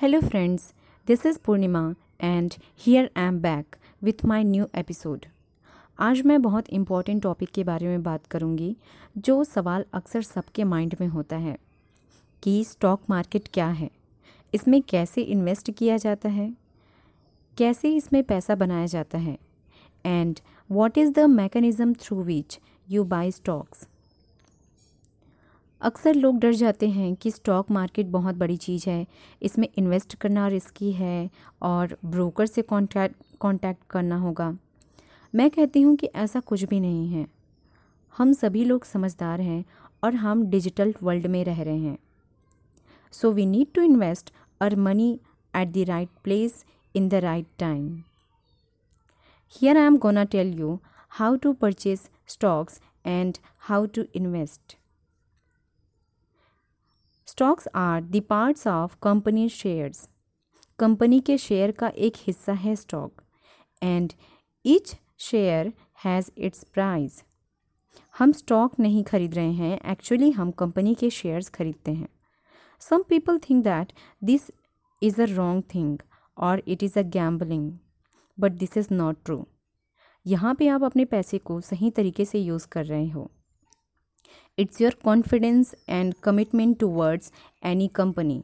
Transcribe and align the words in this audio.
Hello, 0.00 0.22
friends. 0.22 0.72
This 1.06 1.26
is 1.26 1.36
Purnima, 1.36 1.94
and 2.20 2.56
here 2.74 3.10
I 3.14 3.20
am 3.22 3.38
back 3.38 3.76
with 4.02 4.22
my 4.24 4.38
new 4.42 4.68
episode. 4.74 5.26
आज 5.98 6.22
मैं 6.26 6.40
बहुत 6.42 6.68
important 6.68 7.22
topic 7.22 7.50
के 7.50 7.64
बारे 7.64 7.86
में 7.86 8.02
बात 8.02 8.26
करूँगी 8.26 8.74
जो 9.18 9.42
सवाल 9.44 9.84
अक्सर 9.94 10.22
सबके 10.22 10.64
माइंड 10.64 10.96
में 11.00 11.06
होता 11.08 11.36
है 11.36 11.56
कि 12.42 12.64
स्टॉक 12.64 13.02
मार्केट 13.10 13.48
क्या 13.54 13.68
है 13.72 13.90
इसमें 14.52 14.80
कैसे 14.82 15.22
इन्वेस्ट 15.34 15.70
किया 15.70 15.96
जाता 15.96 16.28
है 16.28 16.50
कैसे 17.56 17.94
इसमें 17.96 18.22
पैसा 18.24 18.54
बनाया 18.54 18.86
जाता 18.86 19.18
है 19.18 19.38
and 20.04 20.40
what 20.70 20.98
is 20.98 21.12
the 21.12 21.28
mechanism 21.30 21.92
through 22.02 22.22
which 22.22 22.58
you 22.88 23.04
buy 23.04 23.30
stocks 23.32 23.86
अक्सर 25.82 26.14
लोग 26.14 26.38
डर 26.40 26.52
जाते 26.52 26.88
हैं 26.88 27.14
कि 27.14 27.30
स्टॉक 27.30 27.70
मार्केट 27.70 28.06
बहुत 28.06 28.34
बड़ी 28.34 28.56
चीज़ 28.56 28.88
है। 28.90 29.06
इसमें 29.42 29.68
इन्वेस्ट 29.78 30.14
करना 30.14 30.46
रिस्की 30.48 30.90
है 30.92 31.30
और 31.62 31.96
ब्रोकर 32.04 32.46
से 32.46 32.62
कॉन्टैक्ट 32.62 33.16
कॉन्टैक्ट 33.40 33.82
करना 33.90 34.16
होगा। 34.16 34.50
मैं 35.34 35.48
कहती 35.50 35.82
हूँ 35.82 35.94
कि 35.96 36.06
ऐसा 36.06 36.40
कुछ 36.40 36.64
भी 36.64 36.80
नहीं 36.80 37.08
है। 37.08 37.26
हम 38.14 38.32
सभी 38.32 38.64
लोग 38.64 38.84
समझदार 38.84 39.40
हैं 39.40 39.64
और 40.04 40.14
हम 40.14 40.44
डिजिटल 40.46 40.94
वर्ल्ड 41.02 41.26
में 41.26 41.44
रह 41.44 41.62
रहे 41.62 41.78
हैं। 41.78 41.98
So 43.12 43.30
we 43.32 43.46
need 43.46 43.72
to 43.74 43.82
invest 43.82 44.32
our 44.60 44.76
money 44.78 45.12
at 45.54 45.68
the 45.68 45.84
right 45.88 46.08
place 46.24 46.64
in 46.94 47.08
the 47.08 47.14
right 47.14 47.46
time 47.58 48.02
here 49.52 49.78
I 49.78 49.86
am 49.86 49.96
gonna 49.98 50.24
tell 50.24 50.52
you 50.58 50.78
how 51.12 51.36
to 51.36 51.52
purchase 51.52 52.00
stocks 52.28 52.80
and 53.06 53.38
how 53.60 53.86
to 53.86 54.04
invest 54.14 54.76
stocks 57.30 57.68
are 57.74 58.00
the 58.02 58.20
parts 58.28 58.66
of 58.66 58.94
company 59.02 59.48
shares 59.48 60.08
company 60.78 61.20
के 61.20 61.36
share 61.38 61.70
का 61.72 61.88
एक 61.98 62.16
हिस्सा 62.16 62.52
है 62.52 62.74
stock 62.76 63.22
and 63.82 64.12
each 64.64 64.94
share 65.20 65.72
has 66.04 66.30
its 66.38 66.64
price 66.64 67.22
हम 68.18 68.32
stock 68.32 68.78
नहीं 68.80 69.04
खरीद 69.04 69.34
रहे 69.34 69.52
हैं 69.52 69.80
एक्चुअली 69.92 70.30
हम 70.30 70.50
कंपनी 70.50 70.94
के 70.94 71.10
शेयर्स 71.10 71.48
खरीदते 71.48 71.90
हैं. 71.90 72.08
Some 72.80 73.02
people 73.08 73.38
think 73.38 73.64
that 73.64 73.92
this 74.24 74.50
is 75.02 75.22
a 75.22 75.26
wrong 75.26 75.62
thing 75.74 75.98
और 76.36 76.62
it 76.68 76.82
is 76.82 76.98
a 76.98 77.02
gambling 77.02 77.72
but 78.40 78.52
this 78.52 78.76
is 78.76 78.94
not 78.94 79.24
true 79.24 79.44
यहाँ 80.26 80.54
पे 80.54 80.68
आप 80.68 80.84
अपने 80.84 81.04
पैसे 81.04 81.38
को 81.38 81.60
सही 81.60 81.90
तरीके 81.90 82.24
से 82.24 82.38
यूज़ 82.38 82.66
कर 82.68 82.84
रहे 82.86 83.08
हो. 83.08 83.30
It's 84.60 84.80
your 84.80 84.92
confidence 84.92 85.74
and 85.88 86.20
commitment 86.20 86.78
towards 86.78 87.32
any 87.62 87.88
company. 87.88 88.42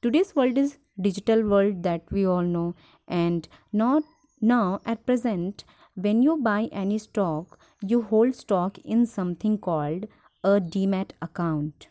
Today's 0.00 0.34
world 0.34 0.56
is 0.56 0.78
digital 1.00 1.42
world 1.42 1.82
that 1.82 2.02
we 2.10 2.26
all 2.26 2.42
know 2.42 2.74
and 3.06 3.48
not 3.72 4.04
now 4.40 4.80
at 4.86 5.04
present 5.04 5.64
when 5.94 6.22
you 6.22 6.36
buy 6.46 6.68
any 6.84 6.98
stock 6.98 7.58
you 7.82 8.00
hold 8.12 8.34
stock 8.34 8.78
in 8.78 9.04
something 9.04 9.58
called 9.58 10.06
a 10.42 10.60
demat 10.76 11.10
account. 11.20 11.88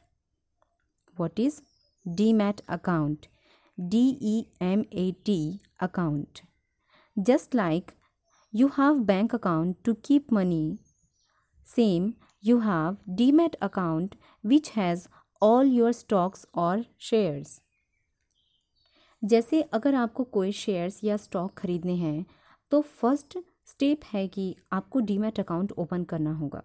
What 1.17 1.37
is 1.37 1.61
demat 2.07 2.61
account? 2.67 3.27
D 3.93 4.17
e 4.19 4.47
m 4.59 4.85
a 4.91 5.11
t 5.11 5.59
account. 5.79 6.41
Just 7.31 7.53
like 7.53 7.93
you 8.51 8.67
have 8.79 9.05
bank 9.05 9.33
account 9.33 9.83
to 9.83 9.95
keep 9.95 10.31
money 10.31 10.79
same 11.63 12.15
you 12.43 12.59
have 12.59 12.97
demat 13.09 13.55
account, 13.61 14.15
which 14.43 14.69
has 14.71 15.07
all 15.41 15.65
your 15.65 15.91
stocks 15.93 16.45
or 16.53 16.85
shares. 16.99 17.59
जैसे 19.21 19.61
अगर 19.73 19.95
आपको 19.95 20.23
कोई 20.33 20.51
shares 20.51 20.99
या 21.03 21.17
stock 21.17 21.53
खरीदने 21.57 21.95
हैं 21.95 22.25
तो 22.71 22.81
first 22.81 23.37
step 23.67 23.99
है 24.13 24.27
कि 24.27 24.55
आपको 24.73 24.99
डीमैट 25.01 25.39
अकाउंट 25.39 25.71
ओपन 25.71 26.03
करना 26.03 26.33
होगा। 26.33 26.61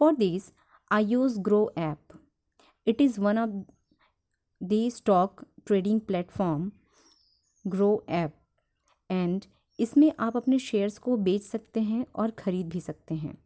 For 0.00 0.14
this 0.16 0.50
I 0.90 1.04
use 1.04 1.38
Groww 1.40 1.60
app 1.78 2.18
it 2.86 3.00
is 3.00 3.20
one 3.20 3.38
of 3.38 3.50
the 4.60 4.88
stock 4.92 5.44
trading 5.66 6.00
platform 6.00 6.70
Groww 7.64 7.92
app 8.08 8.34
and 9.10 9.44
इसमें 9.78 10.12
आप 10.18 10.36
अपने 10.36 10.58
शेयर्स 10.58 10.98
को 10.98 11.16
बेच 11.18 11.42
सकते 11.42 11.80
हैं 11.82 12.04
और 12.14 12.30
ख़रीद 12.38 12.68
भी 12.68 12.80
सकते 12.80 13.14
हैं। 13.14 13.36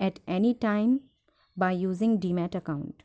At 0.00 0.18
any 0.28 0.52
time 0.54 1.00
by 1.58 1.76
using 1.76 2.18
demat 2.18 2.56
account 2.56 3.02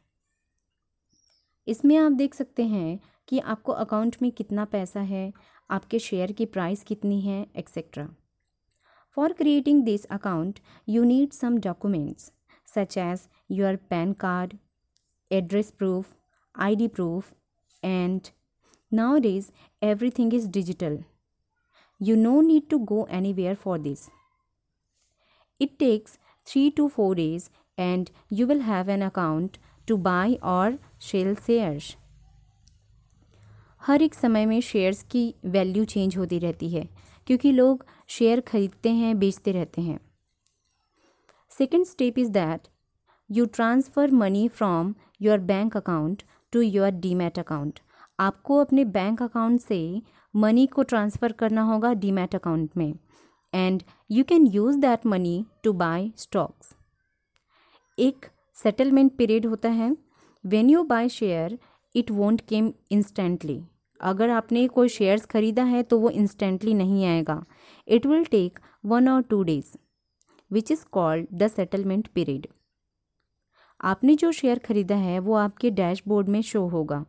इसमें 1.67 1.97
आप 1.97 2.11
देख 2.11 2.35
सकते 2.35 2.63
हैं 2.63 2.99
कि 3.27 3.39
आपको 3.39 3.71
अकाउंट 3.71 4.15
में 4.21 4.31
कितना 4.31 4.65
पैसा 4.65 4.99
है, 4.99 5.33
आपके 5.69 5.99
शेयर 5.99 6.31
की 6.31 6.45
प्राइस 6.45 6.83
कितनी 6.83 7.21
है 7.21 7.47
etcetera 7.55 8.09
for 9.17 9.33
creating 9.33 9.83
this 9.83 10.05
account 10.05 10.59
you 10.89 11.03
need 11.03 11.31
some 11.31 11.57
documents 11.57 12.31
such 12.75 12.97
as 12.97 13.27
your 13.51 13.75
PAN 13.75 14.13
card 14.13 14.53
address 15.31 15.71
proof 15.71 16.15
I 16.55 16.75
D 16.75 16.87
proof 16.87 17.33
and 17.83 18.21
nowadays 19.17 19.51
everything 19.83 20.33
is 20.33 20.49
digital 20.49 21.03
you 22.01 22.15
no 22.15 22.41
need 22.41 22.69
to 22.69 22.77
go 22.79 23.03
anywhere 23.05 23.55
for 23.55 23.77
this. 23.77 24.09
It 25.59 25.79
takes 25.79 26.17
three 26.47 26.69
to 26.69 26.87
four 26.87 27.15
days 27.15 27.49
and 27.77 28.09
you 28.33 28.47
will 28.47 28.61
have 28.61 28.89
an 28.89 29.01
account 29.01 29.57
to 29.87 29.97
buy 29.99 30.35
or 30.45 30.77
sell 31.01 31.35
shares 31.37 31.95
हर 33.83 34.01
एक 34.01 34.13
समय 34.13 34.45
में 34.45 34.59
shares 34.61 35.01
की 35.03 35.33
value 35.45 35.83
change 35.85 36.17
होती 36.17 36.39
रहती 36.39 36.69
है, 36.69 36.87
क्योंकि 37.27 37.51
लोग 37.51 37.85
शेयर 38.09 38.39
खरीदते 38.41 38.89
हैं, 38.91 39.17
बेचते 39.19 39.51
रहते 39.51 39.81
हैं। 39.81 39.99
Second 41.51 41.85
step 41.85 42.17
is 42.19 42.31
that 42.31 42.67
you 43.29 43.45
transfer 43.47 44.11
money 44.13 44.47
from 44.47 44.93
your 45.21 45.37
bank 45.41 45.77
account 45.77 46.23
to 46.53 46.61
your 46.61 46.89
demat 46.91 47.39
account 47.39 47.79
आपको 48.19 48.57
अपने 48.57 48.85
बैंक 48.87 49.21
अकाउंट 49.23 49.61
से 49.61 50.01
मनी 50.33 50.65
को 50.67 50.83
ट्रांसफ़र 50.83 51.31
करना 51.31 51.61
होगा 51.63 51.93
डीमैट 51.95 52.35
अकाउंट 52.35 52.77
में। 52.77 52.93
And 53.55 53.83
you 54.11 54.23
can 54.23 54.45
use 54.47 54.77
that 54.79 55.05
money 55.05 55.45
to 55.63 55.73
buy 55.73 56.09
stocks 56.17 56.73
एक 57.97 58.25
सेटलमेंट 58.55 59.15
पीरियड 59.17 59.45
होता 59.45 59.69
है। 59.69 59.95
When 60.43 60.69
you 60.69 60.83
buy 60.83 61.09
share 61.09 61.57
it 61.95 62.11
won't 62.11 62.41
came 62.41 62.71
instantly 62.91 63.61
अगर 63.99 64.29
आपने 64.29 64.67
कोई 64.67 64.89
शेयर्स 64.89 65.25
खरीदा 65.25 65.63
है 65.63 65.83
तो 65.83 65.99
वो 65.99 66.09
इंस्टेंटली 66.09 66.73
नहीं 66.73 67.05
आएगा। 67.05 67.43
It 67.87 68.05
will 68.05 68.25
take 68.25 68.59
one 68.85 69.09
or 69.09 69.21
two 69.21 69.41
days 69.43 69.75
which 70.51 70.71
is 70.71 70.85
called 70.91 71.27
the 71.33 71.47
settlement 71.47 72.07
period 72.07 72.47
आपने 73.79 74.15
जो 74.15 74.31
शेयर 74.31 74.59
खरीदा 74.59 74.95
है, 74.95 75.17
वो 75.19 75.33
आपके 75.35 75.69
डैशबोर्ड 75.71 76.29
में 76.29 76.41
शो 76.41 76.65
होगा। 76.67 77.05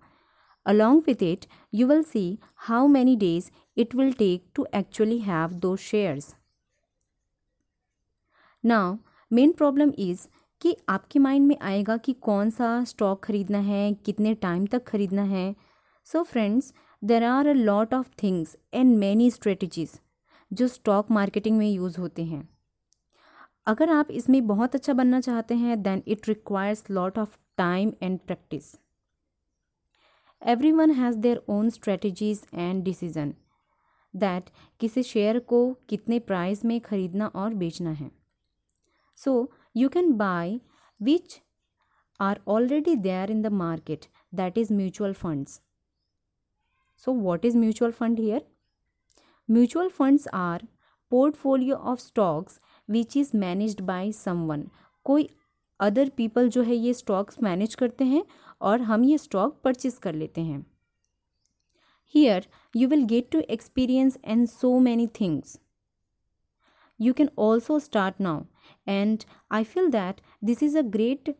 Along 0.66 1.02
with 1.06 1.22
it 1.22 1.46
you 1.74 1.86
will 1.86 2.02
see 2.04 2.26
how 2.68 2.86
many 2.88 3.16
days 3.16 3.50
it 3.76 3.94
will 3.94 4.12
take 4.12 4.44
to 4.56 4.62
actually 4.76 5.16
have 5.20 5.54
those 5.62 5.82
shares. 5.86 6.26
Now, 8.64 8.98
main 9.30 9.52
problem 9.52 9.92
is 9.98 10.26
कि 10.62 10.74
आपके 10.88 11.18
माइंड 11.18 11.46
में 11.46 11.56
आएगा 11.62 11.96
कि 11.96 12.12
कौन 12.22 12.50
सा 12.50 12.68
स्टॉक 12.84 13.22
खरीदना 13.24 13.58
है 13.58 13.92
कितने 14.06 14.34
टाइम 14.34 14.64
तक 14.66 14.84
खरीदना 14.84 15.22
है। 15.24 15.54
So 16.06 16.22
friends 16.22 16.72
there 17.02 17.24
are 17.24 17.46
a 17.46 17.52
lot 17.52 17.94
of 17.94 18.08
things 18.22 18.56
and 18.74 18.96
many 18.96 19.30
strategies 19.30 19.98
जो 20.50 20.68
स्टॉक 20.68 21.10
मार्केटिंग 21.10 21.58
में 21.58 21.68
यूज़ 21.68 22.00
होते 22.00 22.24
हैं। 22.24 22.48
अगर 23.66 23.90
आप 23.90 24.10
इसमें 24.12 24.46
बहुत 24.46 24.74
अच्छा 24.74 24.92
बनना 24.94 25.20
चाहते 25.20 25.54
हैं 25.56 25.82
then 25.82 26.02
it 26.06 26.28
requires 26.28 26.84
lot 26.90 27.18
of 27.18 27.36
time 27.58 27.92
and 28.02 28.18
practice 28.18 28.74
every 30.46 30.70
one 30.72 30.90
has 30.90 31.16
their 31.18 31.40
own 31.48 31.70
strategies 31.70 32.42
and 32.54 32.82
decision 32.84 33.32
that 34.14 34.50
किसी 34.80 35.02
शेयर 35.02 35.38
को 35.38 35.58
कितने 35.88 36.18
प्राइस 36.18 36.64
में 36.64 36.80
खरीदना 36.80 37.26
और 37.26 37.54
बेचना 37.54 37.90
है। 37.90 38.10
So 39.18 39.50
you 39.76 39.88
can 39.88 40.12
buy 40.12 40.58
which 41.00 41.40
are 42.20 42.40
already 42.48 42.94
there 42.96 43.30
in 43.30 43.42
the 43.42 43.46
market 43.54 44.04
that 44.34 44.58
is 44.58 44.72
mutual 44.72 45.12
funds 45.14 45.60
so 47.00 47.12
what 47.12 47.44
is 47.44 47.56
mutual 47.58 47.92
fund 47.92 48.20
here 48.20 48.46
mutual 49.48 49.88
funds 49.88 50.28
are 50.34 50.66
portfolio 51.12 51.76
of 51.76 52.00
stocks 52.00 52.60
which 52.88 53.16
is 53.16 53.36
managed 53.36 53.80
by 53.82 54.12
someone 54.12 54.66
कोई 55.06 55.28
other 55.80 56.08
people 56.08 56.48
जो 56.48 56.62
है 56.62 56.74
ये 56.74 56.92
stocks 56.94 57.42
manage 57.42 57.74
करते 57.74 58.04
हैं 58.04 58.24
और 58.60 58.80
हम 58.82 59.04
ये 59.04 59.18
stock 59.18 59.60
purchase 59.64 59.98
कर 60.02 60.14
लेते 60.14 60.40
हैं। 60.40 60.64
Here 62.14 62.46
you 62.76 62.88
will 62.88 63.04
get 63.06 63.30
to 63.32 63.40
experience 63.50 64.18
an 64.24 64.44
so 64.46 64.78
many 64.80 65.06
things 65.20 65.58
you 67.00 67.12
can 67.12 67.28
also 67.38 67.78
start 67.78 68.20
now 68.20 68.42
and 68.86 69.24
I 69.52 69.64
feel 69.64 69.90
that 69.90 70.20
this 70.44 70.62
is 70.62 70.78
a 70.78 70.82
great 70.96 71.34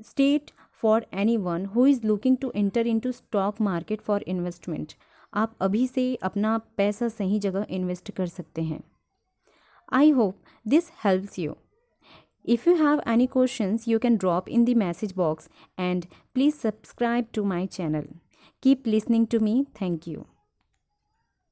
state 0.00 0.50
for 0.82 1.06
anyone 1.36 1.64
who 1.66 1.86
is 1.86 2.06
looking 2.06 2.36
to 2.36 2.52
enter 2.56 2.86
into 3.00 3.12
stock 3.12 3.60
market 3.60 4.00
for 4.00 4.22
investment 4.28 4.92
आप 5.32 5.56
अभी 5.60 5.86
से 5.86 6.14
अपना 6.22 6.56
पैसा 6.76 7.08
सही 7.08 7.38
जगह 7.38 7.66
invest 7.70 8.10
कर 8.10 8.26
सकते 8.26 8.62
हैं। 8.62 8.82
I 9.92 10.10
hope 10.10 10.42
this 10.66 10.90
helps 11.04 11.38
you 11.38 11.56
If 12.44 12.66
you 12.66 12.76
have 12.76 13.00
any 13.06 13.26
questions, 13.26 13.86
you 13.86 13.98
can 13.98 14.16
drop 14.16 14.48
in 14.48 14.64
the 14.64 14.74
message 14.74 15.14
box 15.14 15.48
and 15.76 16.06
please 16.34 16.58
subscribe 16.58 17.32
to 17.32 17.44
my 17.44 17.66
channel. 17.66 18.04
Keep 18.62 18.86
listening 18.86 19.26
to 19.28 19.38
me. 19.38 19.66
Thank 19.74 20.06
you. 20.06 20.26